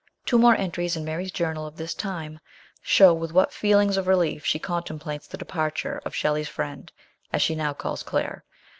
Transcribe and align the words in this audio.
Two 0.25 0.39
more 0.39 0.55
entries 0.55 0.95
in 0.95 1.05
Mary's 1.05 1.29
journal, 1.31 1.67
of 1.67 1.75
this 1.77 1.93
time, 1.93 2.39
show 2.81 3.13
with 3.13 3.31
what 3.33 3.53
feelings 3.53 3.97
of 3.97 4.07
relief 4.07 4.43
she 4.43 4.57
contemplates 4.57 5.27
the 5.27 5.37
departure 5.37 6.01
of 6.05 6.15
Shelley's 6.15 6.49
friend, 6.49 6.91
as 7.31 7.43
she 7.43 7.53
now 7.53 7.73
calls 7.73 8.01
Claire. 8.01 8.43